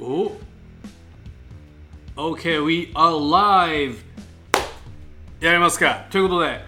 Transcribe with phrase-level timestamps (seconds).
[0.00, 0.32] お
[2.16, 3.94] OK, we are live!
[5.38, 6.64] やりますかということで、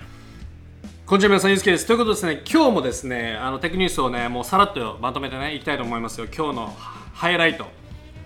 [1.04, 1.86] こんにちは皆さん、ゆうすけです。
[1.86, 6.28] ということですね、今日もですね、あのテクニュースをね、もうさらっとまとめてね、いきたいと思いますよ。
[6.28, 6.76] 今日の
[7.14, 7.66] ハイライト。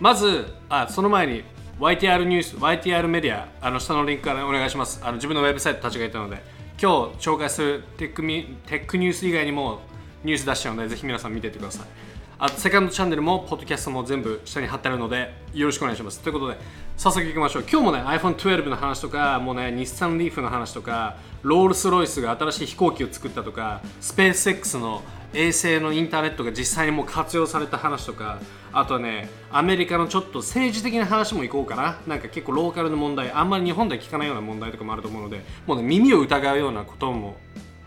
[0.01, 1.45] まず、あその前に、
[1.79, 5.01] YTR ニュース、YTR メディア、あの下のリンクからお願いします。
[5.03, 6.43] あの自分のウェブサイト立ち上げたので、
[6.79, 9.81] 今日紹介するテックミテックニュース以外にも
[10.25, 12.10] ニュース出しちゃうので、ぜひ皆さん見ていってください。
[12.43, 16.21] あと、セカンドチャンネルも、ポッドキャストも全部下に貼ってあるので、よろしくお願いします。
[16.21, 16.57] ということで、
[16.97, 17.65] 早速いきましょう。
[17.71, 25.03] 今日もね、iPhone12 の話とか、もうね、日産リーフの話とか、ロールスロイスが新しい飛行機を作ったとか、スペース X の
[25.35, 28.39] 衛星のインターネットが実際にもう活用された話とか、
[28.73, 31.99] あとはね、アメリカのちょっと政治的な話もいこうかな。
[32.07, 37.37] なんか結構ローカルの問題、あんまり日本では聞かないような問題とかもあると思うので、もうね、耳を疑うようなことも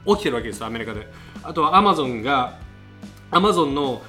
[0.05, 1.07] 起きてるわけですよ、アメリカで。
[1.41, 2.59] あとはアマゾンが、
[3.31, 4.04] アマゾンの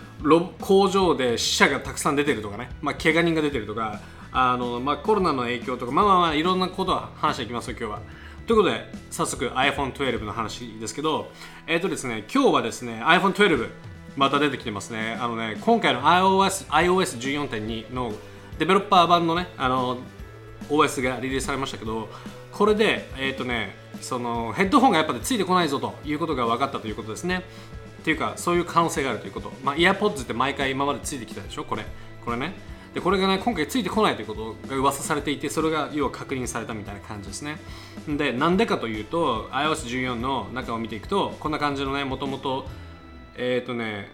[0.60, 4.00] 工場で死者がたくさん出てるとかね、まあ、怪我人が出てるとか、
[4.32, 8.00] あのまあ、コロナの影響とか、まあまあまあ、いろんなことは話していきますよ、今日は。
[8.46, 11.30] ということで、早速 iPhone12 の話ですけど、
[11.66, 13.70] えっ、とですね、今日はですね、iPhone12
[14.16, 15.16] また出てきてますね。
[15.18, 18.12] あのね、今回の iOS、iOS14.2 の
[18.58, 19.98] デベロッパー版のね、あの、
[20.68, 22.08] OS がリリースされましたけど、
[22.52, 27.44] これで、えっ、とね、そのヘッドホンがやっぱりついてこないぞということが分かったということですね。
[28.04, 29.50] っていうか、そういう可能性があるということ。
[29.64, 31.86] まあ、イヤーポッズって毎回今までついてきたでしょ、これ。
[32.22, 32.52] これね。
[32.92, 37.56] で、これがね、今回ついてこないということが噂されていて、それが要は確認されたみたいな感じですね。
[38.06, 42.66] で、なんでかというと、iOS14 の中を見ていくと、こんな感じのね、もともと、
[43.36, 44.10] えっ、とね、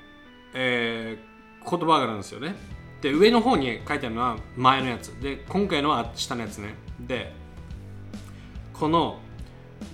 [0.55, 2.55] えー、言葉があるんですよね。
[3.03, 5.09] で、上の方に書いてあるのは前のやつ。
[5.21, 6.77] で、今回のは下のやつね。
[7.01, 7.33] で、
[8.73, 9.19] この、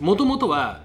[0.00, 0.82] もともとは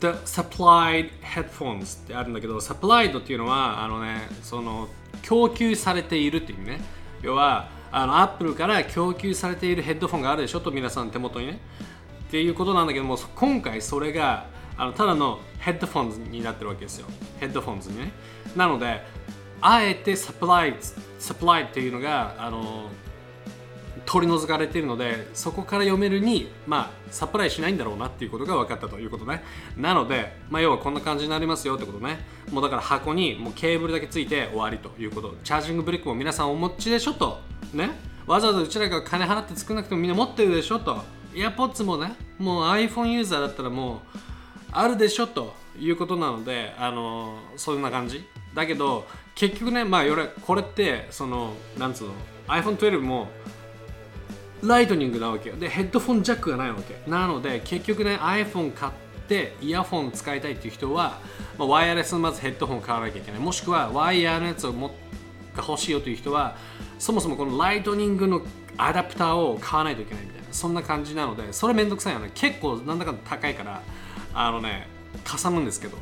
[0.00, 4.88] The supplied headphones ってあるんだけど supplied っていうのはあのねその
[5.22, 6.80] 供給されているっていう意味ね。
[7.22, 11.60] 要はあのアップルから供給されているヘッドフォンがあるでしょと皆さん手元にね。
[12.28, 17.06] っていうことなんだけども今回それがあのただのヘッドフォンになってるわけですよ。
[17.40, 18.12] ヘッドフォンズにね。
[18.54, 19.02] なので
[19.60, 20.76] あえて supplied
[21.18, 22.90] supplied っていうのがあの
[24.06, 29.42] 取り除かれているのでそこから読めるに、まあ、サプライしないんだろうなっていうことが分かったということね。
[29.76, 32.20] なので、まあ、要はこんな感じになりますよってことね。
[32.50, 35.34] もうだから箱にもうケーブルだけついて終わりということ。
[35.42, 37.40] チャージングブリックも皆さんお持ちでしょと。
[37.74, 37.90] ね。
[38.26, 41.02] わざわざうちらが金払って作らなくてもみんな持ってるでしょと。
[41.32, 43.98] AirPods もねもう iPhone ユーザーだったらもう
[44.72, 48.24] あるでしょということなのであのそんな感じ。
[48.54, 50.04] だけど結局ねまあ
[50.42, 52.14] これってそのなんつうの
[52.48, 53.28] ？iPhone12 も
[54.62, 55.56] ライトニングなわけよ。
[55.56, 56.98] でヘッドフォンジャックがないわけ。
[57.10, 58.92] なので結局ね iPhone 買っ
[59.28, 61.20] てイヤホン使いたいっていう人は、
[61.58, 63.40] まあ、ワイヤレスのまずヘッドホン買わなきゃいけない。
[63.40, 64.88] もしくはワイヤーのやつをも
[65.54, 66.56] が欲しいよという人は
[66.98, 68.42] そもそもこのライトニングの
[68.76, 70.48] アダプターを買わないといけないみたいな。
[70.52, 72.30] そんな感じなのでそれめんどくさいよね。
[72.34, 73.82] 結構なんだかんだ高いから
[74.34, 74.88] あのね
[75.24, 75.96] かさむんですけど。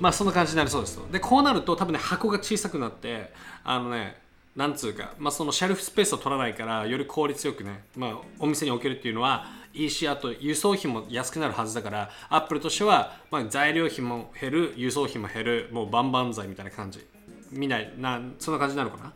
[0.00, 1.06] まあそんな感じになりそうですと。
[1.12, 3.34] でこうなると多分ね箱が小さくなって
[3.64, 4.16] あのね
[4.56, 17.06] なんつうか、まあ、そのシェルフスペースを取らないからより効率よくね、まあ、お店に置けるっていうのはいいしあと輸送費も安くなるはずだからアップルとしては、まあ、材料費も減る輸送費も減るもうバンバン剤みたいな感じ。
[17.52, 19.12] 見ないなそんな感じなのかな？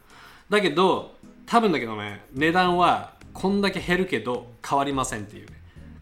[0.51, 1.15] だけど
[1.47, 5.53] 多分だけどね値段はこんだけ減るけど変わりませんっていう、ね、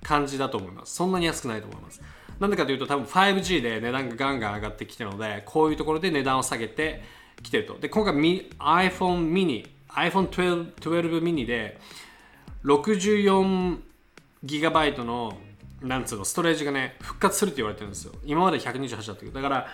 [0.03, 0.95] 感じだと思います。
[0.95, 2.03] そんなに安くないと思います。
[2.39, 7.03] なんでかというと多分 5G で値段がガンガン上がってきてるのでこういうところで値段を下げて
[7.43, 7.79] 来てると。
[7.79, 11.79] で、今回 iPhone mini、iPhone 12, 12 mini で
[12.65, 15.37] 64GB の
[15.81, 18.13] なんつうのストレージがね復活するって言われてるんですよ。
[18.25, 19.67] 今まで128だったけど、だから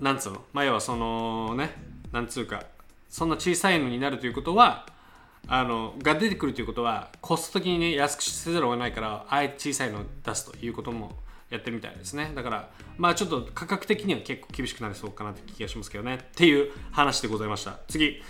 [0.00, 1.74] なんつうの、前はそのね、
[2.12, 2.64] なんつうか、
[3.08, 4.86] そんな小さいのになるということは、
[5.46, 11.16] あのが出てくるということはコスト的にね安くせざるを得ないからあえて小さいのを出すということも
[11.50, 12.32] やってるみたいですね。
[12.34, 16.14] だからまあちょっと価格的には結構厳しくなりそうかなって気がしますけどね。
[16.14, 17.78] っていう話でございました。
[17.88, 18.22] 次。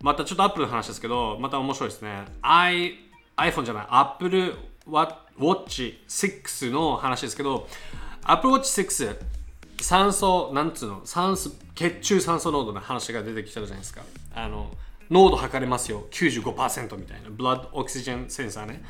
[0.00, 2.24] またちょっとアップルの話ですけどまた面白いですね。
[2.40, 2.94] I
[3.36, 3.86] iPhone じゃない。
[3.90, 4.56] Apple
[4.86, 7.68] Watch 6の話ですけど
[8.22, 9.18] Apple Watch 6
[9.80, 11.02] 酸素なんつうの？
[11.04, 14.02] 酸素血中酸素濃度の話が出てきたじゃないですか。
[14.34, 14.70] あの
[15.10, 16.06] 濃度測れますよ。
[16.10, 17.28] 95%みたいな。
[17.28, 18.82] Blood Oxygen センサーね。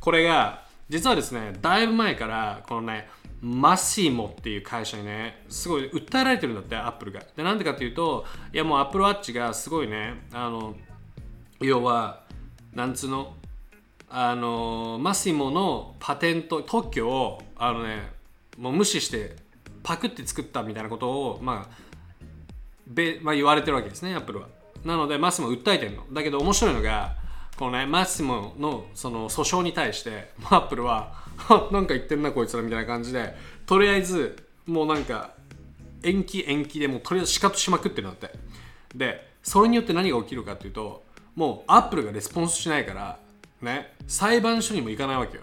[0.00, 3.08] これが実はですねだいぶ前からこのね
[3.40, 7.22] マシーモっていう会社にねすごい訴えられてるんだってアップルが。
[7.36, 10.74] でなんでかっていうといやもうアップルワッチがすごいねあの
[11.60, 12.24] 要は
[12.74, 13.34] なんつうの
[14.10, 18.10] あのマシモのパテント特許をあのね
[18.56, 19.36] もう無視して
[19.82, 21.76] パクって作ったみたいなことをまあ
[22.86, 24.48] べ、まあ、言われてるわけですねアップルは。
[24.84, 26.04] なのでマスモ訴えてるの。
[26.12, 27.14] だけど面白いのが
[27.58, 31.12] このねマスモのその訴訟に対してアップルは
[31.72, 33.34] なんか言ってんなこいつらみたいな感じで
[33.66, 35.32] とりあえずもうなんか
[36.04, 38.38] 延期延期でもうとりあえずシカトしまくってるんだって。
[38.94, 43.18] でそれによって何が起きるかっていうともうアップルがレスポンスしないから
[43.60, 45.42] ね裁判所にも行かないわけよ。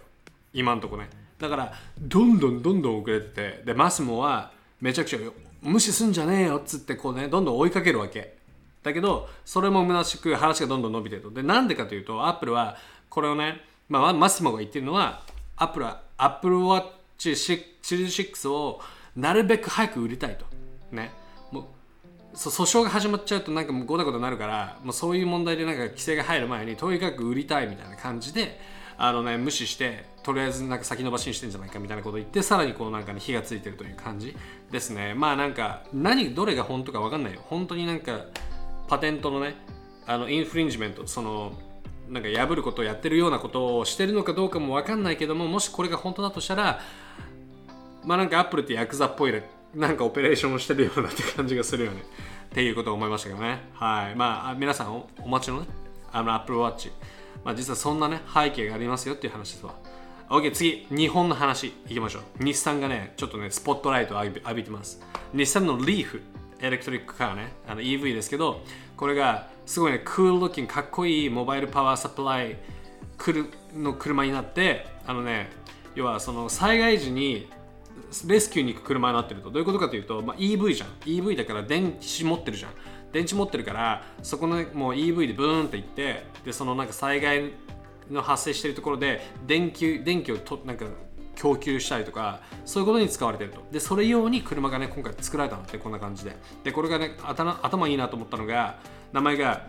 [0.53, 1.09] 今んとこね。
[1.37, 5.19] だからどんどんどんどん遅れててでマスモはめちゃくちゃ
[5.61, 8.37] 無視すんじゃねえよっつってこうねどんどん追いかけるわけ。
[8.85, 11.31] だけどそれも虚しく話がどんどん伸びてると。
[11.31, 12.77] でなんでかというとアップルは
[13.09, 15.23] これをね、まあ、マスモが言ってるのは
[15.57, 16.85] アップルはアップルウォッ
[17.17, 18.79] チシリーズ6を
[19.15, 20.45] なるべく早く売りたいと。
[20.91, 21.11] ね。
[21.51, 28.59] もう訴訟が始まっちゃうとなんかもうごたごたなるからもうそういう問題でなんか規制が入る前にとにかく売りたいみたいな感じで
[28.97, 34.35] あのね無視してとりあえずなんか先延ばしにしてんじゃないかみたいなことを言ってさらにこうなんかね火がついてるという感じ
[34.71, 35.13] ですね。
[35.13, 37.41] まあなんか何どれが本当か分かんないよ。
[37.43, 38.25] 本当になんか
[38.87, 39.55] パテントのね
[40.05, 41.53] あのインフリンジメントその
[42.09, 46.79] なんか破ることをやってるようなことをしてるのかどうかも分かんないけどももしこれが本当だとしたら
[48.03, 49.33] まあなんかアップルってヤクザっぽい
[49.73, 52.03] なんかオペレーションをしてるようなって感じがするよね。
[52.45, 53.69] っていうことを思いましたけどね。
[53.73, 54.15] はい。
[54.15, 55.67] まあ皆さんお待ちのね
[56.13, 56.91] あのアップルウォッチ
[57.43, 59.73] まあ実はそんなね背景がありますよっていう話ですわ
[60.29, 60.87] OK 次。
[60.91, 62.43] 日本の話いきましょう。
[62.43, 65.01] 日産がねちょっとねスポットライトを浴び浴びてます。
[65.33, 66.21] 日産のリーフ。
[66.61, 67.53] エレクトリックカーね。
[67.67, 68.61] あの EV ですけど
[68.95, 72.57] これがすごいねクールロッキングかっこいいモバイルパワーサプライ
[73.75, 75.49] の車になってあのね
[75.95, 77.49] 要はその災害時に
[78.25, 79.49] レスキューに行く車になってると。
[79.49, 80.89] どういうことかというと、まあ、EV じゃん。
[81.05, 82.71] EV だから電池持ってるじゃん。
[83.11, 87.53] 電池持ってるからそこの、もう EV でブーンって行ってでそのなんか災害
[88.11, 90.85] の発生してるところで電気電気をとなんか
[91.35, 93.63] 供給したりとかそういうことに使われてると。
[93.71, 96.35] でそれ用に車がね今回作られたのってこんな感じで。
[96.63, 98.79] でこれがね頭頭いいなと思ったのが
[99.13, 99.67] 名前が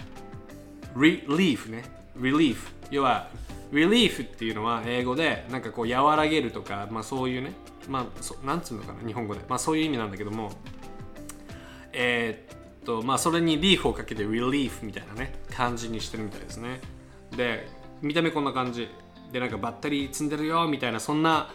[0.95, 1.85] Relief ね。
[2.19, 2.57] Relief
[2.91, 3.29] 要は
[3.73, 7.53] Relief っていうのは英語でなんかこう和らげるとか、まあ、そういうね。
[7.89, 10.53] まあそなんつうのかな日本語で、まあ、そういう意味なんだけども。
[11.99, 16.81] えー、っとまあそれにリーフをかけて Relief みたいなね感じにしてるみたいですね。
[17.37, 17.69] で
[18.03, 18.89] 見た目こんな感じ。
[19.32, 21.50] でなんかバッテリー積んでるよみたいなそんな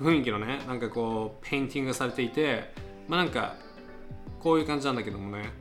[0.00, 2.72] 雰囲気のねなんかこうペインティングされていて
[3.08, 3.56] まあなんか
[4.40, 5.52] こういう感じなんだけどもね。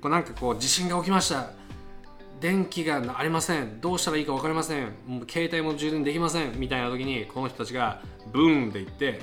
[0.00, 1.50] こうなんかこう地震が起きました。
[2.40, 3.82] 電気がありません。
[3.82, 4.94] どうしたらいいか分かりません。
[5.06, 6.58] もう携帯も充電できません。
[6.58, 8.00] みたいな時にこの人たちが
[8.32, 9.20] ブーンって言って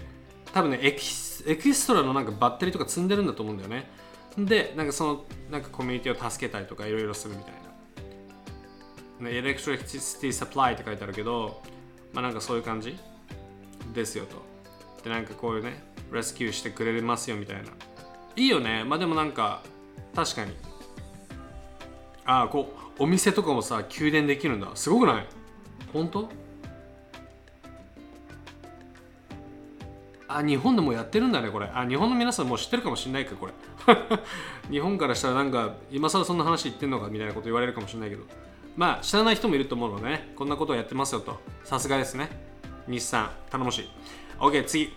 [0.53, 3.89] 多分ねエキストラのなんかバッテリーとか積んでるんだと思うんだよね。
[4.37, 7.66] でなんかそのなんかコミュニティを助けたりとかいろいろするみたいな、
[9.23, 11.61] エレクトリシティサプライって書いてあるけど
[12.13, 12.97] まあなんかそういう感じ
[13.93, 14.43] ですよと。
[15.03, 17.63] でなんかこういうねレスキューしてくれますよみたいな。
[18.35, 18.83] いいよね。
[18.83, 19.63] まあでもなんか
[20.15, 20.53] 確かに。
[22.25, 24.69] ああこうお店とかもさ給電できるんだ。
[24.75, 25.27] すごくない？
[25.93, 26.29] 本当？
[30.27, 31.69] あ日本でもやってるんだねこれ。
[31.73, 33.53] あ日本の皆さんもう知ってるかもしれないかこれ。
[34.69, 38.23] 日本からしたらなんか今更そんな話言ってんのかみたいなこと言われるかもしれないけど。
[38.77, 41.37] まあ知らない人もいると思うのでねこんなことをやってますよと。
[41.65, 42.29] さすがですね。
[42.87, 43.89] 日産頼もしい。
[44.39, 44.93] OK 次。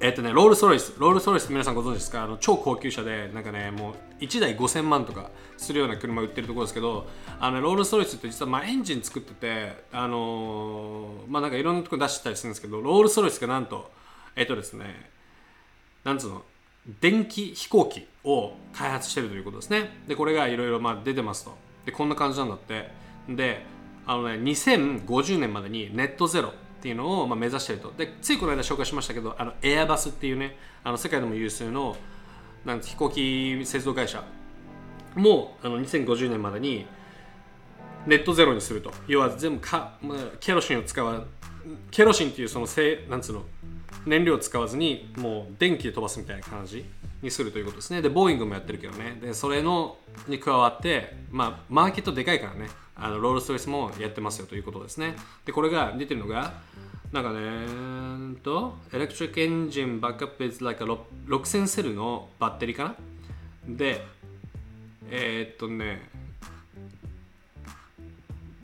[0.00, 2.24] えっとね、ロールスロイス、ロールスロイス皆さんご存知ですか？
[2.24, 7.06] あの超高級車で、なんかね、もう1台5000万とかするような車売ってるところですけど、
[7.40, 13.90] あの、ロールスロイスって実はまあエンジン作ってて、あのー、まあなんかいろんなとこ出してたりするんですけど、ロールスロイスがなんと、
[14.36, 15.10] えっとですね、
[16.02, 16.42] なんつうの、
[17.00, 20.02] 電気飛行機を開発してるということですね。
[20.06, 21.56] で、これがいろいろ出てますと。
[21.84, 22.90] で、こんな感じなんだって。
[23.28, 23.64] で、
[24.06, 26.52] あのね、2050年までにネットゼロ
[26.84, 31.96] っていうのをまあ目指してるとでついこの間紹介しましたけどあのエアバスっていうねあの世界でも有数の
[32.66, 34.22] なん飛行機製造会社
[35.14, 36.84] もあの2050年までに
[38.06, 41.24] ネットゼロにすると要は全部か、まあ、ケロシンを使わ
[41.90, 43.44] ケロシンっていうそのせなんつうの
[44.06, 46.84] 燃料使わずにもう電気で飛ばすみたいな感じ
[47.22, 48.02] にするということですね。
[48.02, 49.18] でボーイングもやってるけどね。
[49.20, 49.96] でそれの
[50.28, 52.68] に加わってまあマーケットでかいからね。
[52.96, 55.16] あのロールストレスもやってますよということですね。
[55.44, 56.54] でこれが出てるのが
[57.12, 62.96] なんかねと、エレクトリックエンジンバックアップ is like 6000セルのバッテリーかな？
[63.68, 64.04] で、
[65.08, 66.10] えー、っとね、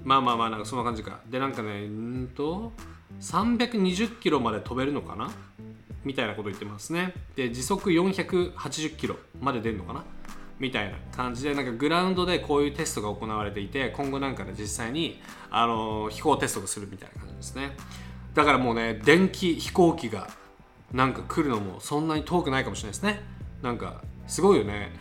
[0.03, 1.21] まあまあまあ、なんかそんな感じか。
[1.29, 2.73] で、なんかね、んと、
[3.21, 5.31] 320キロまで飛べるのかな？
[6.05, 7.13] みたいなこと言ってますね。
[7.37, 10.05] で、時速480キロまで出るのかな？
[10.59, 17.73] みたいな感じでなんかグラウンドでこういうテストが行われていて今後なんかで実際にあの飛行テストをするみたいな感じですね。
[18.35, 20.29] だからもうね電気飛行機が
[20.93, 23.21] なんか来るのもそんなに遠くないかもしれないですね。
[23.63, 24.93] なんかすごいよね。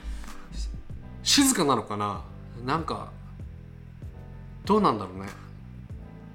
[1.23, 2.23] 静かなのかな？
[2.65, 3.11] なんか
[4.65, 5.27] どうなんだろうね。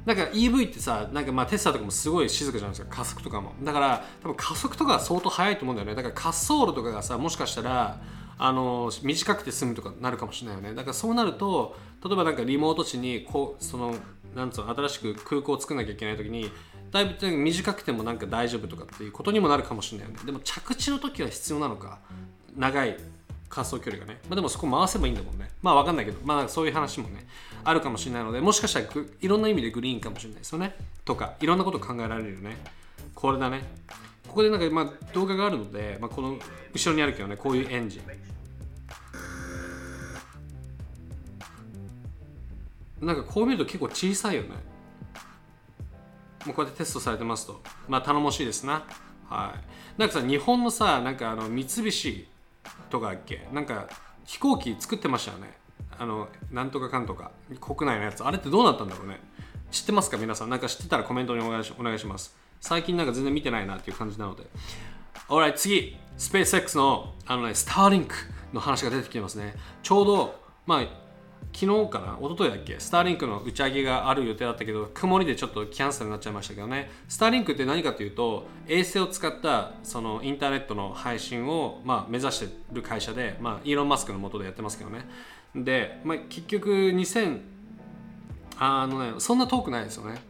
[0.07, 3.53] なんか EV ってさなんかまあテスラとかもすごい静かじゃないですか加速とかも。
[3.63, 5.95] だから多分加速とか相当速いと思うんだよね。
[5.95, 8.01] だから滑走路とかがさもしかしたら
[8.37, 10.75] あの短くて済むとかなるかもしれないよね。
[10.75, 13.95] だからそうなると例えばなんかリモート地にこうその
[14.35, 16.51] なんつうの新しく空港を作らなきゃいけない時に
[16.91, 20.21] だいぶ短くてもなんか大丈夫とかっていうことにもなるかもしれないよね。
[20.25, 22.01] でも着地の時は必要なのか。
[22.57, 22.97] 長い
[23.51, 25.49] 滑走距離がね、まあ、でもそこ回せばいいんだもんね。
[25.63, 26.19] まあ分かんないけど。
[26.25, 27.27] まあそういう話もね
[27.63, 28.87] あるかもしれないのでもしかしたら
[29.21, 30.39] いろんな意味でグリーンかもしれない。
[30.39, 30.75] ですよね。
[31.05, 32.57] とかいろんなこと考えられるよね。
[33.15, 33.63] これだね。
[34.27, 36.39] ここでなんかまあ動画があるので、まあ、この
[36.73, 37.37] 後ろにあるけどね。
[37.37, 38.03] こういうエンジン。
[43.07, 44.49] なんかこう見ると結構小さいよね。
[46.47, 47.61] もうこうやってテストされてますと。
[47.89, 48.85] まあ頼もしいですな。
[49.29, 50.01] はい。
[50.01, 52.29] なんかさ日本のさなんかあの三菱
[52.95, 53.47] とかだっけ？
[53.53, 53.89] なんか
[54.25, 55.53] 飛行機作ってましたよね。
[55.99, 57.33] あのなんとかかんとか。
[57.61, 58.25] 国内のやつ。
[58.25, 59.21] あれってどうなったんだろうね。
[59.71, 60.17] 知ってますか？
[60.17, 60.51] 皆さん。
[60.51, 62.37] なんか知ってたらコメントにお願いしお願いします。
[62.61, 64.45] 最近なんか全然見てないなっていう感じなので。
[65.29, 65.97] Alright 次。
[66.17, 68.15] スペース X のあのねスターリンク
[68.53, 69.55] の話が出てきてますね。
[69.83, 70.83] ちょうどまあ
[71.53, 76.91] 昨日かな一昨日だっけスターリンクの打ち上げがある予定だったけど曇りでちょっとキャンセルになっちゃいましたけどね。
[77.09, 85.07] スターリンクって何かというと衛星を使ったそのインターネットの配信を、まあ、目指してる会社で、まあ、イーロン・マスクのもとでやってますけどね。
[85.55, 87.41] で、まあ、結局2000
[88.59, 90.23] あのねそんな遠くないですよね。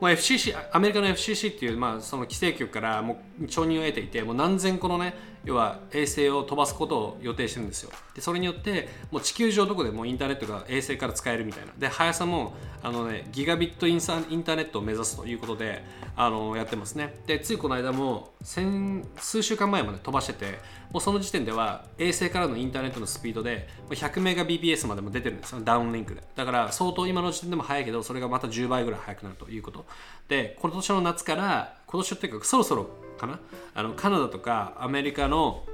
[0.00, 5.14] まあ、FCC アメリカの FCC っていう、まあ、その規制局からもう承認を得ていてもう何千個のね
[5.46, 7.90] 要は衛星を飛ばすことを予定してるんですよ。
[8.14, 11.72] でそれによってもう地球上どこでもインターネットが衛星から使えるみたいな。
[11.78, 15.84] で速さもあの、ね、ギガビットインサインターネットを目指すということで
[16.16, 17.14] あのやってますね。
[17.26, 20.58] でついこの間も先数週間前まで飛ばしてて
[20.90, 26.24] もうその時点では衛星からのインターネットのスピードで100メガ BPS までも出てるんですよダウンリンクで。
[26.34, 29.86] だから相当今の時点でも速いけどそれがまた10倍ぐらい速くなるということ。
[30.26, 33.40] で今年の夏から今年っていうかそろそろかな？
[33.74, 35.64] あのカナダとかアメリカの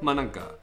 [0.00, 0.54] まあなんか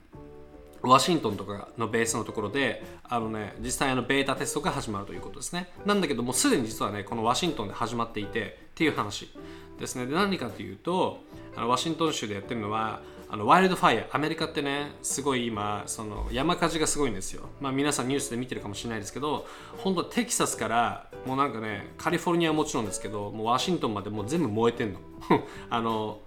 [0.81, 5.69] ワシントンとかのベースのところであの、ね、実際あのベータテストが始まるということですね。
[5.85, 9.31] なんだけどもすでに実はねこのワシントンで始まっていてっていう話
[9.79, 10.05] ですね。
[10.05, 11.19] で何かというと
[11.55, 14.07] あのワシントン州でやってるのはあのワイルドファイア。
[14.11, 17.49] アメリカってねすごい今その山火事がすごいんですよ。
[17.59, 24.99] まあ皆さんニュースで見てるかもしれないですけど本当テキサスからもうなんかねカリフォルニアはもちろんですけどもうワシントンまでもう全部燃えてんの。
[25.71, 26.19] あの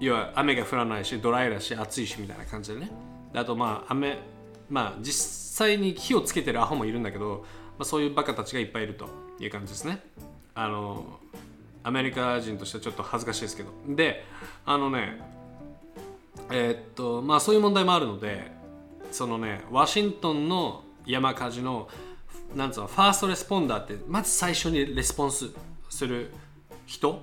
[0.00, 2.90] 要は雨が降らないしドライだし暑いしみたいな感じでね。
[3.32, 4.18] であとまあ雨
[4.68, 7.44] まあ実際に火をつけてるアホもいるんだけど、
[7.78, 10.02] まあ、そういうバカたちがいっぱいいるという感じですね。
[10.54, 11.20] あの
[11.82, 13.70] アメリカ人としてはちょっと恥ずかしいですけど。
[13.88, 14.24] で
[14.64, 15.20] あのね
[16.50, 18.50] えー、っとまあそういう問題もあるので
[19.10, 21.88] そのねワシントンの山火事の
[22.54, 25.50] なんつうの first responder ってまず最初にレスポンス
[25.88, 26.32] する
[26.86, 27.22] 人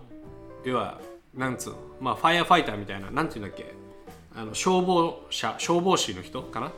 [0.66, 1.00] 要は
[1.36, 1.78] なんつうの？
[2.00, 3.74] まあファイアファイターみたいななんていうんだっけ？
[4.36, 6.72] あの消防車消防士の人かな？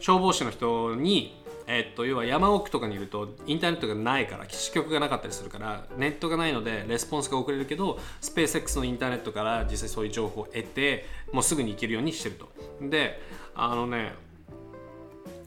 [0.00, 12.48] 消防士の人にえっと、要は山奥とかにいるとインターネットがないから基地局がなかったりするからネットがないのでレスポンスが遅れるけどスペース X のインターネットから実際そういう情報を得てもうすぐに行けるようにしてると。
[12.82, 13.20] で
[13.56, 14.14] あのね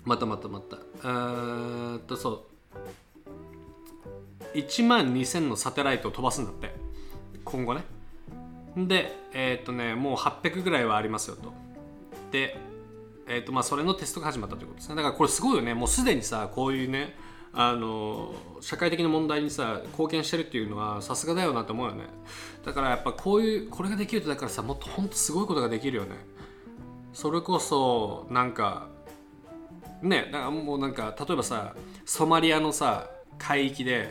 [0.04, 0.76] またまたまた。
[0.76, 0.80] え
[1.96, 2.48] っとそ
[4.54, 4.58] う。
[4.58, 6.74] 1万2000のサテライトを飛ばすんだって。
[7.46, 7.84] 今後ね。
[8.76, 11.54] で、えー、っとね、もう800ぐらいはありますよと。
[12.32, 12.58] で、
[13.28, 14.96] えー、っとまあ、それのテストが始まったということですね。
[14.96, 15.74] だからこれすごいよね。
[15.74, 17.16] もうすでにさ、こういうね、
[17.52, 22.04] あの社会的な問題にさ貢献してるっていうのはさすがだよなと思うよね
[22.64, 26.12] だからやっぱこういうこれができるとだからさもっとほんとすごいことができるよね
[27.14, 28.88] それこそなんか
[30.02, 33.10] ねだからもうなんか例えばさソマリアのさ
[33.40, 34.10] 海域で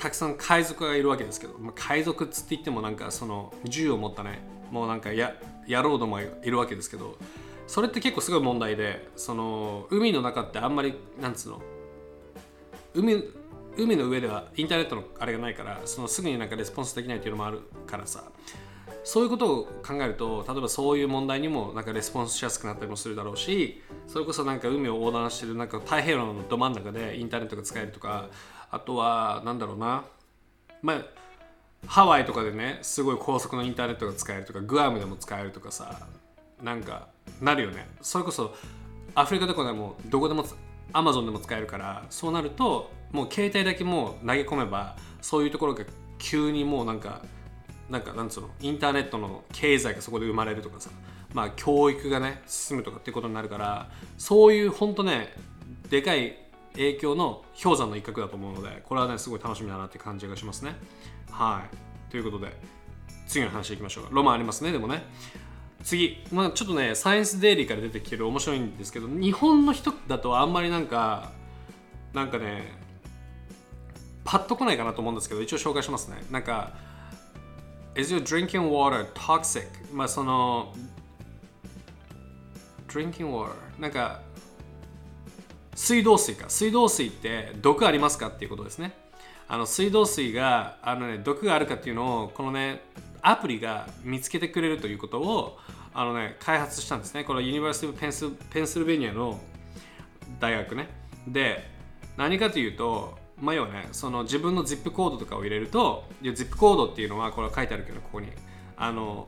[0.00, 4.40] たくさん海賊がいるわけですけど、まあ、海賊っつって言ってもなんかその銃を持ったね
[4.70, 5.34] もうなんかや
[5.68, 7.18] 野郎どもがいるわけですけど
[7.66, 11.62] それって結構すごい問題でその海の中ってあんまりなんつうの
[12.94, 13.22] 海
[13.76, 18.24] 海の上ではインターネットのあれがないからそのすぐになんかレスポンスできないっていうのもあるからさ
[19.04, 28.28] そういうことを考えると例えばそういう問題にもなんかレスポンスしやすくなったりもするだろうしそれこそなんか海を横断してるなんか太平洋のど真ん中でインターネットが使えるとか
[28.70, 30.04] あとはなんだろうな。
[30.82, 31.02] まあ
[31.86, 36.06] ハワイとかでねすごい高速のインターネットが使えるとかグアムでも使えるとかさ
[36.62, 37.08] なんか
[37.40, 37.88] なるよね。
[38.02, 38.54] それこそ
[39.14, 40.44] アフリカとかでもどこでも
[40.92, 45.84] アマゾンでも使えるからそうなるともう携帯だけもう投げ込めばそういうところが
[46.18, 47.22] 急にもうなんか
[47.88, 48.50] なんかなんつうの？
[48.60, 50.90] インターネットの経済がそこで生まれるとかさ
[51.32, 55.32] まあ、教育がね進むとかってことになるからそういう本当ね
[55.88, 56.36] でかい
[56.80, 60.74] 影響の氷山の一角だと思うのでこれはねすごい楽しみだなって感じがしますね。
[61.30, 62.10] はい。
[62.10, 62.56] ということで
[63.26, 64.04] 次の話いきましょう。
[64.10, 65.02] ロマンありますねでもね。
[65.84, 71.32] 次、まあ、ちょっとねサイエンスデイリーから出てきてる面白いんですけど日本の人だとあんまりなんか
[72.12, 72.72] なんかね
[74.24, 76.16] パッと来ないかなと思うんですけど一応紹介しますね。
[76.30, 76.72] なんか
[77.94, 79.66] Is your drinking water toxic?
[79.92, 80.74] まあその
[82.88, 84.22] drinking water なんか
[85.74, 86.50] 水道水か。
[86.50, 88.92] 水道水って毒ありますかっていうことですね。
[89.48, 92.82] あの水道水があの、ね、毒があるかっていうのをこのね
[93.20, 95.58] アプリが見つけてくれるということを
[95.92, 97.24] あの、ね、開発したんですね。
[97.24, 99.40] これはユニバーシティペンスペンシルベニアの
[100.38, 100.88] 大学ね。
[101.26, 101.68] で
[102.16, 108.28] 何かというとまあ要はねその自分の ZIP コードとかを入れると ZIP コードっていうのはこれは書いてあるけどここに
[108.76, 109.26] あの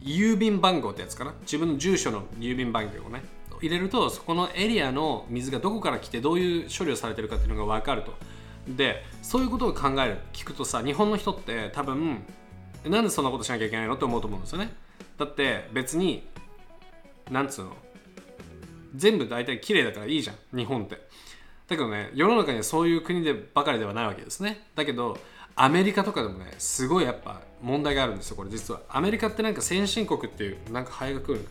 [0.00, 1.34] 郵便番号ってやつかな。
[1.42, 3.37] 自分の住所の郵便番号をね。
[3.60, 8.14] 入れるとそこのエリアの水がどこから来てどういう処理をされてるかっていうのが分かると。
[8.68, 10.18] でそういうことを考える。
[10.32, 12.22] 聞くとさ日本の人って多分
[12.84, 14.72] なんでそんなことしなきゃいけないのって思うと思うんですよね。
[15.16, 16.26] だって別に
[17.30, 17.76] なんつうの。
[18.94, 20.96] 全部大体綺麗だからいいじゃん日本って。
[21.68, 24.66] だけどね世の中にはそういう国でばかりではないわけですね。
[24.74, 25.18] だけど
[25.54, 28.80] アメリカとかでもねすごいやっぱ問題があるんですよこれ実は。
[28.88, 31.46] アメリカってなんか先進国っていうなんかハエが来る。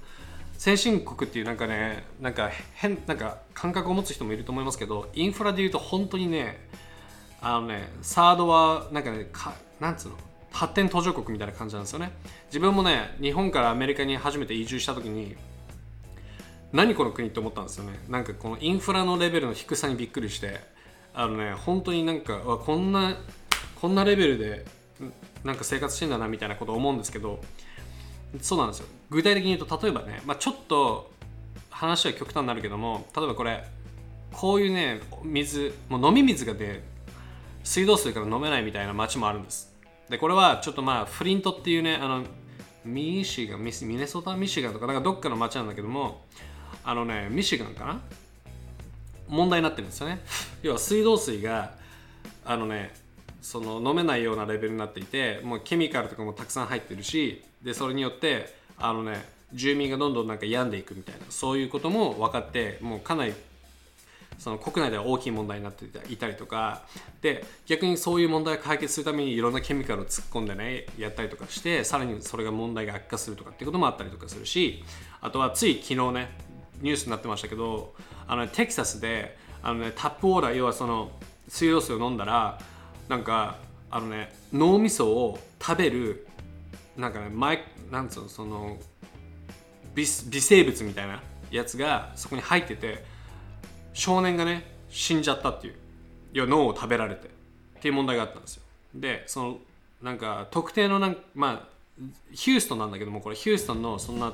[0.58, 6.68] 先進国っていうなんかねなんか変なんか感覚を持つ人もいると思いますけどインフラでいうと本当にね
[7.42, 10.16] あのねサードはなんかねかなんつうの
[10.52, 12.12] 発展途上国みたいな感じなんですよね。
[12.48, 15.36] 自分もね日本からアメリカに初めて移住した時に
[16.74, 18.00] 何この国って思ったんですよね。
[18.10, 20.60] なんかこのインフラのレベルの低さにびっくりして
[21.14, 23.16] あのね本当になんかこんな
[23.80, 24.66] こんなレベルで
[25.44, 27.40] なんか生活してんだなみたいなこと思うんですけど
[28.42, 28.88] そうなんですよ。
[29.10, 31.12] 具体的に言うと例えばね、まあ、ちょっと
[31.70, 33.64] 話は極端になるけども例えばこれ
[34.34, 36.84] こういうね水もう飲み水がね
[37.64, 39.74] 水道水から飲めないみたいな街もあるんです。
[40.10, 42.24] でこれはちょっとまあフリントっていうねあの
[42.86, 46.26] ミシガンミネソタミシガンとかなんかどっかの街なんだけども
[46.84, 48.02] あのねミシガンかな？
[49.28, 50.22] 問題になってるんですよね。
[50.64, 51.74] 要は水道水が
[52.46, 52.94] あのね
[53.42, 63.34] その飲めないようなレベルになっていてもうケミカルとかもたくさん入ってるしでそれによってあのね住民がどんどんなんか病んでいくみたいなそういうことも分かってもうかなり
[64.38, 66.84] その国内では大きい問題になっていたりとか
[67.22, 74.84] で逆にそういう問題を解決するためにいろんなケミカルを突っ込んでねやったりとかしてさらにそれが問題が悪化するとかっていうこともあったりとかするし
[75.22, 76.30] あとはつい昨日ね
[76.82, 77.96] ニュースになってましたけど
[78.28, 81.12] あの、ね、テキサスであの、ね、タップウォーター要はその
[81.48, 82.60] 水道水を飲んだら
[83.10, 83.58] なんか
[83.90, 86.27] あのね脳みそを食べる
[86.98, 88.78] なんかねマイなんつうのその
[89.96, 93.06] 微微生物みたいなやつがそこに入ってて
[93.94, 95.76] 少年がね死んじゃったっていう。
[96.34, 97.38] 要は脳を食べられて。
[97.78, 98.64] っていう問題があったんですよ。
[98.96, 99.58] でその
[100.02, 104.34] なんか特定のなんまあヒューストンなんだけどもこれヒューストンのそんな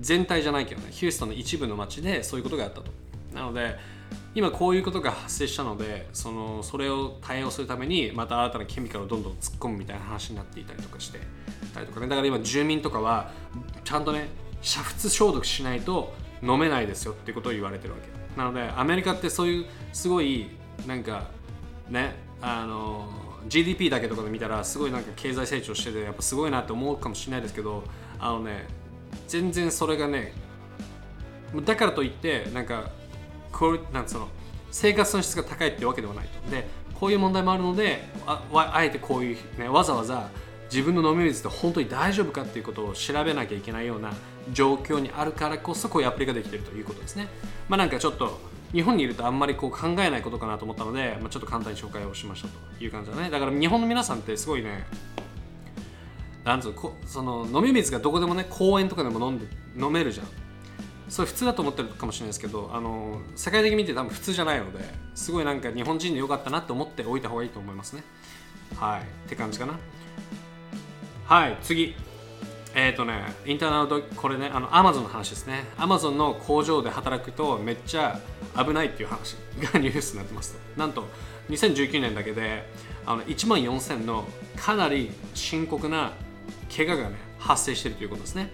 [0.00, 2.90] 全体じゃないけどねヒューストンの一部の町でそういうことがあったと。
[3.34, 3.76] なので
[4.34, 11.20] 今こういうことが発生したのでそのそれを対応するためにまた新たなケミカルをどんどん突っ込むみたいな話になっていたりとかして。
[11.68, 13.30] たりとかねだから今住民とかは
[13.84, 14.28] ちゃんとね
[14.62, 20.48] 煮沸消毒しないと飲めないですよってことを言われてるわけなのでアメリカってそういうすごい
[20.86, 21.28] なんか
[21.88, 23.08] ねあの
[23.48, 27.84] GDP だけとかで見たらすごいなんか経済成長しててやっぱすごいなって思うかもしれないですけど
[28.18, 28.66] あのね
[29.28, 30.32] 全然それがね
[31.64, 32.90] だからといってなんか
[33.52, 34.28] こうなんその
[34.70, 36.50] 生活の質が高いってわけではないと。
[36.50, 36.66] で
[36.98, 40.30] こういう問題もあるのでああえてこういう、ね、わざわざ
[40.72, 44.14] 自分の飲み水って本当に大丈夫かっていうことを調べなきゃいけないような
[44.52, 47.28] 状況にあるからこそこういうアプリができてるということですね。
[47.68, 48.40] まあなんかちょっと
[48.72, 53.28] 日本にいるとあんまりこう考えないことかなと思ったので、まあ、ちょっと簡単に紹介をしましたという感じだね。
[53.28, 54.86] だから日本の皆さんってすごいね
[56.42, 59.46] なんつうこその飲み水がどこでもね公園とかでも飲んで
[59.78, 60.26] 飲めるじゃん。
[61.10, 64.78] それ普通だと思ってるかもしれないですけどあの世界的に見て多分普通じゃないので
[65.14, 68.02] すごいなんか日本人でよかったなと思っておいた方がいいと思いますね。
[68.76, 69.02] はい。
[69.02, 69.78] って感じかな。
[71.32, 71.94] はい次。
[72.74, 75.64] え、ー、とねインターネットこれねあのアマゾンの話ですね。
[75.78, 78.20] アマゾンの工場で働くとめっちゃ
[78.54, 79.36] 危ないっていう話
[79.72, 81.08] が ニュースになってますなんと
[81.48, 82.68] 2019年だけで
[83.06, 86.12] あの1万4000のかなり深刻な
[86.76, 88.52] 怪我がね発生しているということですね。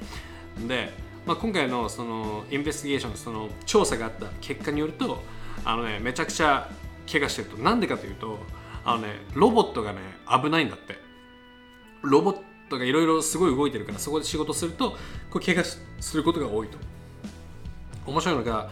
[0.69, 0.93] で
[1.27, 5.21] まあ、今回のそのインベスティゲーションその調査があった結果によると
[5.65, 6.71] あの、ね、めちゃくちゃ
[7.11, 7.57] 怪我してると。
[7.57, 8.39] なんでかというと
[8.85, 9.99] あの、ね、ロボットがね
[10.31, 10.97] 危ないんだって。
[12.03, 14.91] ロボッとかいろいろすごい動いてるからそこで仕事すると
[15.31, 15.65] こう怪我
[16.01, 16.79] することが多いと。
[18.07, 18.71] 面白いのが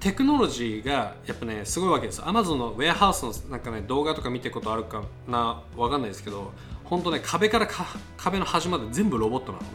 [0.00, 6.52] テクノロジーがやっぱねすごいわけですアマゾンのウェアハウスのなんかね動画とか見てることあるかなわかんないですけど
[6.84, 7.68] 本当ね壁から
[8.16, 9.70] 壁の端まで全部ロボットなのね。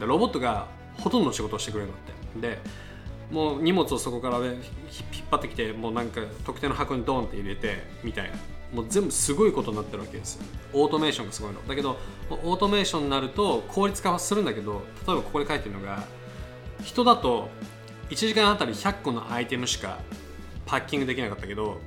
[0.00, 1.96] でロボットがほとんどの仕事をしてくれるのっ
[2.40, 2.40] て。
[2.40, 2.58] で
[3.30, 4.60] もう荷物をそこから、ね、引っ
[5.30, 8.36] 張ってきてもうなんか特定の箱にドンって入れてみたいな。
[8.72, 10.44] もう全部すごいことになってるわけですよ。
[10.74, 11.66] オートメーションがすごいの。
[11.66, 11.98] だけど
[12.30, 16.04] オートメーションになると効率化はするんだけど例えばここで書いてるのが
[16.82, 17.48] 人だと
[18.10, 19.98] 1時間あたり100個のアイテムしか
[20.66, 21.80] パッキングできなかったけど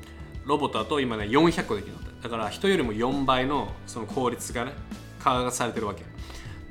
[0.45, 1.99] ロボットだと今ね400個できるの。
[2.21, 4.73] だから人よりも4倍のその効率がね
[5.19, 6.03] 化がされてるわけ。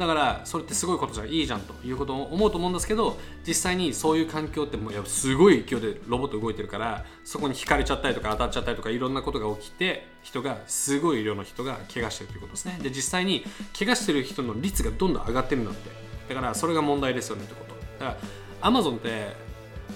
[0.01, 12.79] だからそれってすごいことじゃいいじゃんということを思うと思うんですけど実際にそういう環境ってもうやすごい勢いでロボット動いてるからそこに引かれちゃったりとか当たっちゃったりとかいろんなことが起きて人がすごい量の人が怪我してるということですね。
[12.83, 13.45] で実際に
[13.79, 15.91] 怪我してる人の率がどんどん上がってるんだって。
[16.35, 17.75] だからそれが問題ですよねってこと。
[18.05, 18.29] だから
[18.63, 19.37] アマゾンって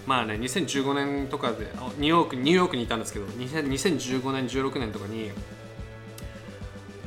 [0.07, 5.31] まあね2015年とかでニューヨークニューヨークにいたんですけど2015年16年とかに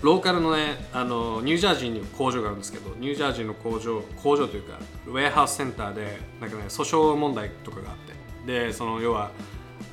[0.02, 8.18] ローカルのねあのニュージャージーに工場があるんですけどニュージャージーの工場工場というかウェアハウスセンターでなんかね訴訟問題とかがあって。
[8.48, 9.32] でその要は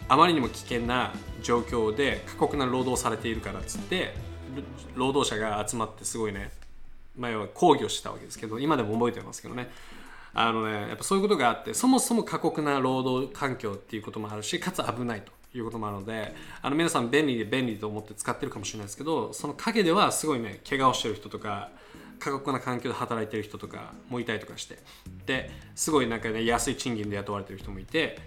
[0.09, 1.13] あまりにも危険な
[1.43, 4.15] 状況で過酷な労働されているからっつって
[4.95, 6.51] 労働者が集まってすごいね
[7.17, 9.71] 前は抗議をしてたわけですけど今でも覚えてますけどね。
[10.37, 15.33] あのねやっぱそういうことがあってそもそも過酷な労働環境っていうこともあるしかつ危ないと。
[15.55, 21.71] いうこともあるのであの皆さん便利で便利と思って使ってるかもしれないですけどその陰ではすごいね怪我をしてる人とか
[22.19, 24.79] 過酷な環境で働いてる人とかもいたりとかして。
[25.27, 28.19] ですごいなんかね安い賃金で雇われてる人もいて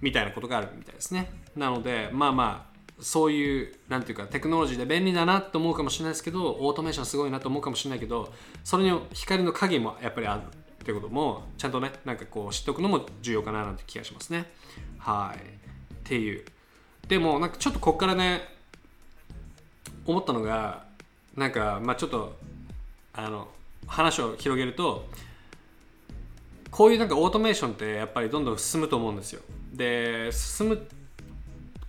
[0.00, 1.30] みたいなことがあるみたいですね。
[1.54, 8.32] なのでまあまあそういうなんていうかテクノロジーで便利だなと思うかもしれないですけどオートメーションすごいなと思うかもしれないけど
[8.64, 14.50] それの光の影もやっぱりあるってこともちゃんとねなんかこう知っておくのも重要かななんて気がしますね。
[14.98, 15.38] はい。
[15.38, 16.44] っていう
[17.08, 18.48] でもなんかちょっとこっからね
[20.06, 20.84] 思ったのが
[21.36, 22.36] なんかまあちょっと
[23.12, 23.48] あの
[23.86, 25.08] 話を広げると
[26.70, 29.40] こういうなんかオートメーションってやっぱりどんどん進むと思うんですよ。
[29.72, 30.86] で進む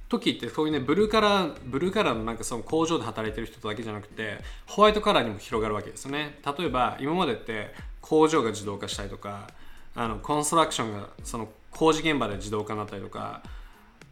[0.09, 6.39] 時ってそういうねブルーカラーブルーカラーのなんかその工場で働いてる人だけじゃなくてホワイトカラーにも広がるわけですよね。
[6.57, 9.49] 例えば今までって工場が自動化したりとか
[9.95, 13.41] あのコンストラクションがその工事現場で自動化になったりとか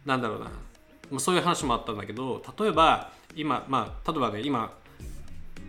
[0.04, 0.50] なんだろうな。
[1.10, 4.72] まあそういう話もあったんだけど例えば今まあ例えばね今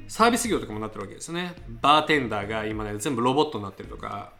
[0.07, 1.53] サービス業とかもなってるわけですよね。
[1.81, 4.31] バーテンダーが今ね全部ロボットになってるとか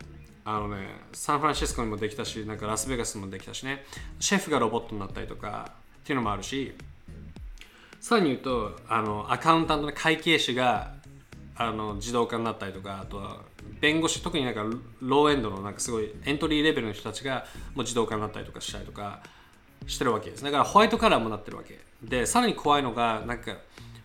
[0.46, 3.86] あのねサンフランシスコにもできたしなんかラスベガスにもできたしね。
[4.20, 6.74] シェフがロボットになったりとかっていうのもあるし
[8.00, 10.94] さらに言うとあのアカウンタントの会計士が
[11.56, 13.42] あの自動化になったりとかあとは
[13.82, 14.64] 弁護士特になんか
[15.02, 19.22] ローエンドのなんかすごいエントリーレベルの人たちがもう自動化になったりとかしたりとか
[19.86, 20.44] してるわけです。
[20.44, 21.80] だからホワイトカラーもなってるわけ。
[22.02, 23.56] でさらに怖いのがなんか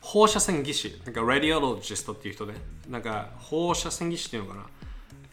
[0.00, 1.00] 放射線技師。
[1.04, 2.54] なんかラディオロジストっていう人で
[2.88, 4.66] なんか放射線技師っていうのかな。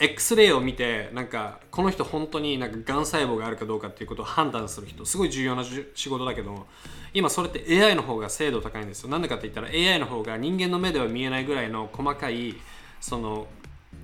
[0.01, 5.05] X レイを見てなんかこの人本当になんかがん細胞があるかどうかっていうことを判断する人。
[5.05, 6.67] すごい重要な仕事だけど
[7.13, 9.09] 今それって AI の方が精度高いんですよ。
[9.09, 12.55] なんでかって言ったら AI の方が人間の目では見えないぐらいの細かい
[13.01, 13.47] その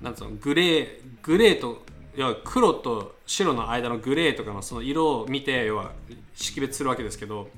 [0.02, 0.86] なんつうのグレー
[1.22, 1.82] グレーと
[2.16, 5.92] 要は黒と白の間のグレーとかのその色を見て要は
[6.34, 7.48] 識別するわけですけど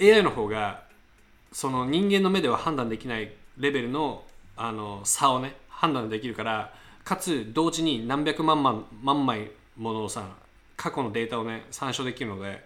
[0.00, 0.82] AI の方が
[1.52, 4.24] その人間の目では判断できないレベルの
[4.56, 6.72] あの差をね判断できるから
[7.04, 10.28] かつ同時に何百万万万枚ものをさ
[10.76, 12.64] 過去のデータをね参照できるので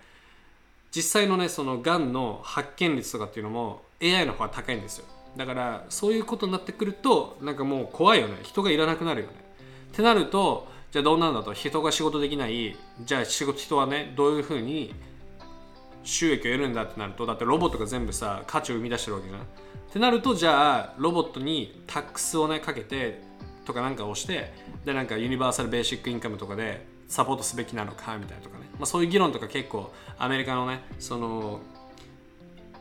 [0.90, 5.04] 実際のねそのがんの発見率とかっていうのも AI の方が高いんですよ。
[5.36, 8.38] だからそういうことになってくるとなんかもう怖いよね。
[8.42, 9.34] 人がいらなくなるよね。
[9.92, 11.52] ってなるとじゃあどうなんだと。
[11.52, 12.76] 人が仕事できない。
[13.04, 14.94] じゃあ仕事人はねどういうふうに
[16.02, 17.26] 収益を得るんだってなると。
[17.26, 19.40] だってロボットが全部さ価値を生み出してるわけじゃん。
[19.40, 19.44] っ
[19.92, 23.22] てなるとじゃあロボットにタックスをねかけて
[23.64, 24.52] とかなんかをして
[24.84, 31.60] でなんかユニバーサルベーシックインカムとかでサポートすべきなのかみたいなとかね、まあ、そういう議論とか結構アメリカのねその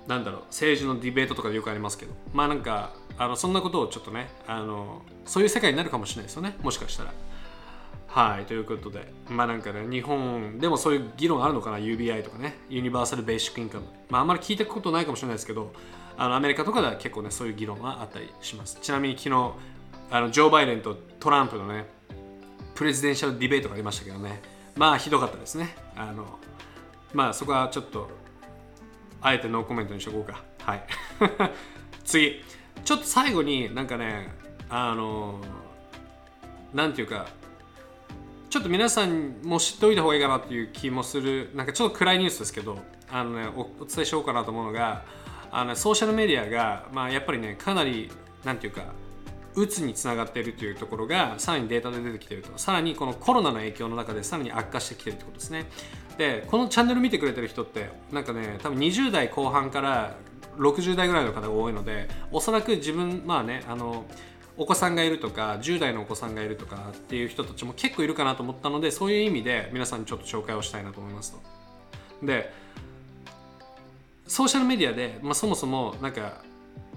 [0.08, 2.13] なんだろう政治のディベートとかでよくありますけど。
[2.34, 6.56] まあなんかあのそんなことをちょっとねあのそういう世界になるかもしれないですよね。
[6.62, 7.13] もしかしたら。
[8.08, 9.12] はいということで。
[9.30, 12.58] まあなんかね日本でもそういう議論あるのかな？UBI とかね。
[12.70, 15.74] ユニバーサルベーシックインカムまああんまり聞いたことないかもしれないですけど
[16.17, 18.80] あのアメリカとかでは結構ねそういう議論があったりします。
[18.82, 19.54] ちなみに昨日
[20.10, 21.86] あのジョー・バイデンとトランプのね
[22.76, 24.41] プレジデンシャルディベートがありましたけどね。
[24.76, 25.76] まあひどかったですね。
[25.96, 26.39] あの
[27.13, 28.10] まあそこはちょっと
[29.22, 30.43] あえてノーコメントにしとこうか。
[30.63, 30.86] はい。
[32.06, 32.41] 次。
[32.86, 34.34] ちょっと最後になんかね
[34.70, 35.41] あの
[36.74, 37.28] なんていうか
[38.50, 41.50] ちょっと皆さんも知っておいた方がいいかなっていう気もする。
[41.54, 42.80] なんかちょっと暗いニュースですけど
[43.12, 45.04] あの、ね、おお伝えしようかなと思うのが
[45.52, 48.10] あのソーシャルメディアが、まあ、やっぱりねかなり
[48.46, 48.86] なんていうか
[49.56, 52.58] うつにつながっているというところがさらにデータで出てきていると。
[52.58, 55.66] さらにこのコロナの影響の中でさらに悪化してきているということですね。
[56.18, 60.16] でこのチャンネル見てくれてる人ってなんかね多分20代後半から
[60.58, 64.06] 60代ぐらいの方が多いのでおそらく自分まあねあの
[64.58, 72.26] お子さんがいるとか10代のお子さんがいるとかっていう人たちも結構いるかなと思ったのでそういう意味で皆さんにちょっと紹介をしたいなと思いますと。
[72.26, 72.52] で
[74.26, 76.41] ソーシャルメディアで、まあ、そもそもなんか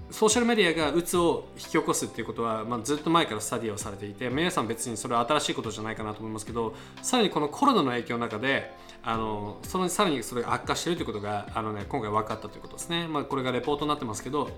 [0.09, 14.51] ソーシャルメディアがうつを引き起こすっていうことは、まあ、ずっと前からスタディをされていて皆さん別にそれは新しいことじゃないかなと思いますけどさらにこのコロナの影響の中であのそのさらにそれが悪化しているということがあの、ね、今回分かったということですね、まあ、これがレポートになってますけど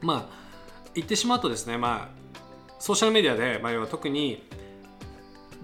[0.00, 0.42] まあ
[0.94, 2.21] 言ってしまうとですね、まあ、
[2.82, 4.42] ソーシャルメディアで、まあ、要は特に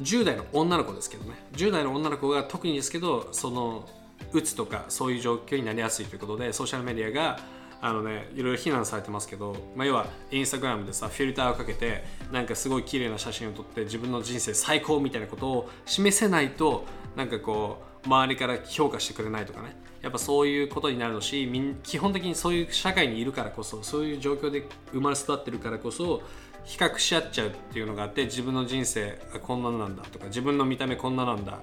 [0.01, 1.35] 10代の女の子ですけどね。
[1.55, 3.89] 10代の女の子が特にですけどその
[4.33, 7.41] うつとかそういう状況になりやすいということでソーシャルメディアが
[7.81, 16.85] あのねいろいろ非難されてますけど、まあ、要はインスタグラムでさフィルターをかけてなんかすごい綺麗な写真を撮って自分の人生最高みたいなことを示せないと
[17.17, 19.88] なんかこう周りから評価してくれないとかね。
[20.03, 21.51] やっぱそういうことになるし
[21.83, 26.23] 基本的にそういう社会にいるからこそそういう状況で生まれ育ってるからこそ
[26.65, 31.61] 比較し合っちゃうっていうのがあって自分の人生こんななんだとか自分の見た目こんななんだ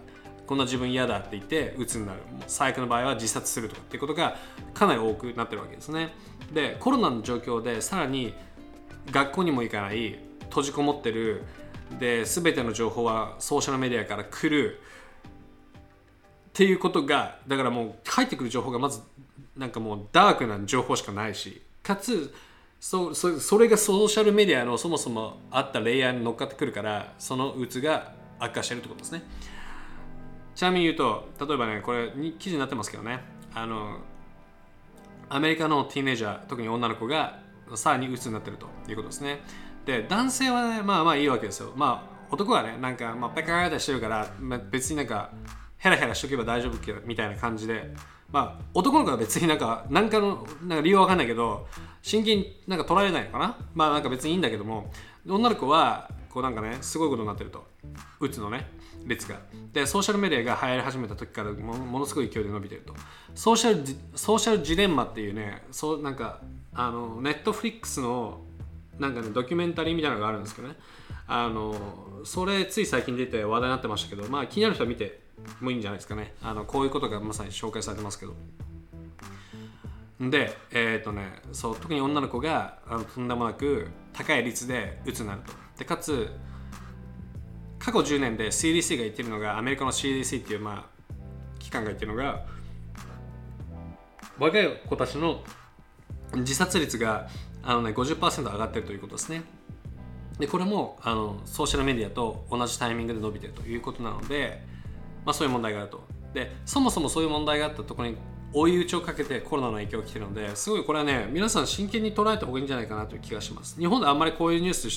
[0.47, 2.19] こんな自分嫌だって言って鬱になる。
[2.47, 4.35] 最悪の場合は自殺するとかっていうことが
[4.73, 6.13] かなり多くなってるわけですね。
[6.53, 8.33] でコロナの状況でさらに
[9.11, 11.43] 学校にも行かない閉じこもってる。
[11.99, 14.81] で全ての情報はソーシャルメディアから来る。
[16.55, 19.01] っていうことがだからもう入ってくる情報がまず
[19.57, 22.33] なんかもうダークな情報しかないしかつ
[22.79, 29.23] そそそれがソーシャルメディアのそもそもあったレイヤーに乗っかってくるからそのうつが悪化してるってことですね。
[30.55, 33.19] ちなみに言うと例えばねこれに記事になってますけどね。
[33.53, 33.97] あの
[35.27, 37.39] アメリカのティーネイジャー特に女の子が
[37.75, 39.41] さらにうつになってるということですね。
[39.85, 41.73] で男性はねまあまあいいわけですよ。
[41.75, 45.31] まあ男はねなんか、まあ、ペカーってしてるから、まあ、別になんか
[45.77, 47.93] ヘラヘラしとけば大丈夫けみたいな感じで。
[48.31, 51.67] まあ男の子は別になんか何かのなんか理由は分かんないけど
[52.01, 53.57] 真剣になんか捉えないのかな？
[53.75, 54.91] まあなんか別にいいんだけども
[55.27, 57.65] 女の子はこうなんかねすごいことになってると。
[58.19, 58.67] 打つのね
[59.05, 59.39] 率が。
[59.71, 62.95] でソーシャルメディアが流行り始めた時からもものすごい勢いで伸びてると。
[63.35, 66.41] ソーシャルソーシャルジレンマっていうねそうなんか
[66.73, 68.41] あのネットフリックスの
[68.97, 70.75] なんかねドキュメンタリーみたいなのがあるんですけどね。
[71.27, 71.75] あの
[72.23, 75.21] それつい最近出て話題になってましたけどまあ気になる人は見て
[75.62, 76.34] もいいんじゃないですかね。
[76.41, 78.34] あのこういうことがまさに紹介されてますけど。
[80.19, 85.53] で、えっ、ー、とね、そう特に女の子があのとんでもなく高い率でうつになると。
[85.77, 86.29] でかつ
[87.79, 91.13] 過去10年で CDC が言ってるのがアメリカの CDC っていう、まあ、
[91.60, 92.45] 機関が言ってるのが
[94.39, 95.43] 若い子たちの
[96.34, 97.27] 自殺率が
[97.62, 99.43] あの、ね、50%上がってるということですね。
[100.39, 104.65] でこれもあのソーシャルメディアと同じタイミングで伸びてるということなので、
[105.25, 106.03] まあ、そういう問題があると。
[106.33, 108.17] でそもそもそういう問題があったところに
[108.53, 113.77] 追い打ちをかけてコロナの影響が来てるのですごいこれはね皆さん真剣に捉えた方がいいんじゃないかなという気がします。
[113.79, 114.88] 日本であんまりこういうニュース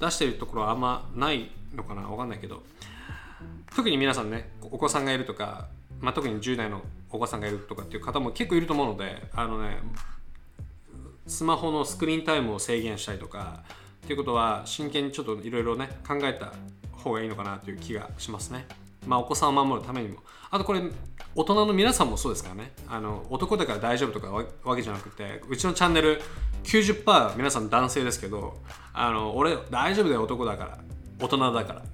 [0.00, 2.02] 出してるところはあんまないのかな？
[2.02, 2.62] わかんないけど。
[3.74, 5.66] 特に皆さんねお子さんがいるとか、
[6.00, 9.78] まあ、特に10代のお子さんがいるとかっていう方も結構いると思うのであのね
[11.26, 13.64] スマホのスクリーンタイムを制限したりとか
[14.04, 16.52] っていうことは真剣にちょっといろいろね考えた
[16.92, 18.66] 方がいいのかなという気がしますね。
[19.06, 20.18] まあ、お子さんを守るためにも。
[20.50, 20.82] あとこれ
[21.34, 22.72] 大人の皆さんもそうですからね。
[22.88, 26.22] あの男だから大丈夫とかわけじゃなくてうちのチャンネル
[26.62, 28.56] 90%皆さん男性ですけど
[28.92, 30.78] あの俺大丈夫だよ男だから。
[31.20, 31.80] 大人だから。
[31.80, 31.84] っ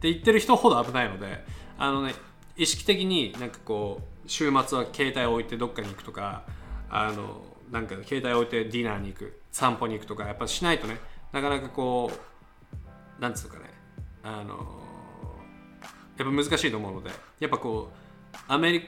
[0.00, 1.44] て言ってる人ほど危ないので
[1.76, 2.14] あのね
[2.56, 6.44] 意識的になんかこう週末は携帯を置いてどっかに行くとか
[6.88, 10.98] あのなんか携帯を置いてディナーに行く散歩に行くとかやっぱしないとね
[11.32, 12.10] なかなかこ
[13.18, 13.64] うなんつうかね
[14.22, 14.77] あの
[16.18, 17.10] やっぱ難しいと思うので。
[17.40, 18.84] やっぱこうアメリ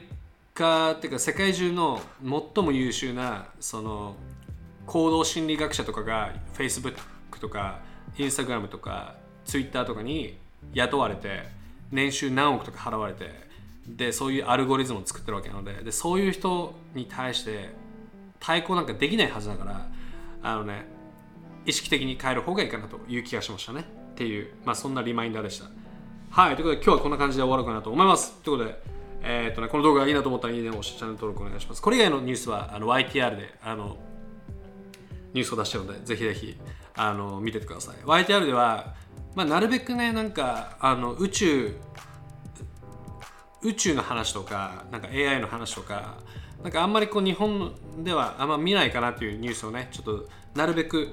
[0.53, 4.15] カっていうか世界中の最も優秀なその
[4.85, 6.95] 行動心理学者とかが Facebook
[7.39, 7.79] とか
[8.17, 9.15] Instagram とか
[9.45, 10.37] Twitter とかに
[10.73, 11.43] 雇われて
[11.91, 13.29] 年収何億とか払われて
[13.87, 17.69] でそういうアルゴリズムを作ってるわけなのででそういう人に対して
[18.39, 19.87] 対抗なんかできないはずだから
[20.43, 20.85] あのね
[21.65, 23.85] 意識的に変える方がいいかなという気がしましたね。
[24.11, 25.65] っていう、まあ、そんなリマインダーでした。
[26.31, 28.81] はいということで今日はこんな感じで終わろうかなと思いますということで
[29.21, 31.81] えー、っとね、この動画がいいなと思ったらいいねを押してチャンネル登録お願いします。
[31.81, 33.97] これ以外のニュースはあの YTR であの
[35.33, 36.57] ニュースを出してるので、ぜひぜひ
[36.95, 38.95] あの見ててください YTR では、
[39.35, 41.75] まあ、なるべくねなんかあの宇宙
[43.61, 46.17] 宇宙の話とかなんか AI の話とか
[46.63, 51.09] なんかあんまりこう日本ではあんま見ないかなっていうニュースをねちょっとなるべく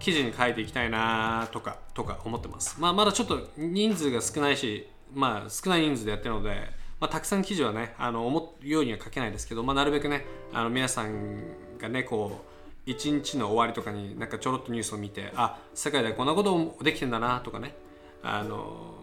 [0.00, 6.50] 記事に書いていきたいなとかとか思ってます、まあ、まだちょっと人数が少ないし、まあ、少ない人数でやってるので、
[6.98, 12.50] まあ、たくさん記事はねあの思うようには書けないですけど、まあ、なるべくねあの皆さんがねこう
[12.86, 17.74] 一日の終わりとかになんかちょろっとニュースを見てあ世界でこんなことできてんだなとかね
[18.22, 18.94] あの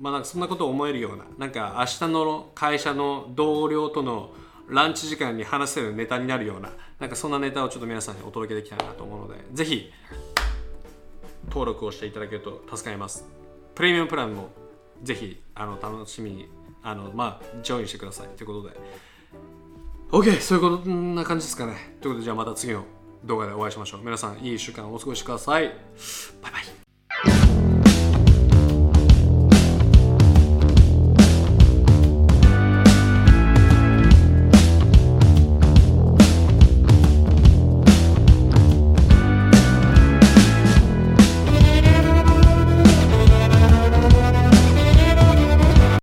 [0.00, 4.30] まあなんかそんなことを思えるようななんか明日の会社の同僚との
[4.68, 9.90] ランチ時間に話せるネタになるようななんかそんなネタをちょっと皆さんにお届けできたらなと思うのでぜひ
[11.48, 13.24] 登録をしていただけると助かります。
[13.74, 14.50] プレミアムプランも
[15.02, 16.48] ぜひあの楽しみに
[16.82, 18.80] あのまあジョインしてくださいということで。
[20.10, 21.96] OK そういうことな感じですかね。
[22.00, 22.84] ということでじゃあまた次の
[23.24, 24.00] 動画でお会いしましょう。
[24.02, 25.68] 皆さんいい週間をお過ごしください。
[26.42, 26.83] バイバイ。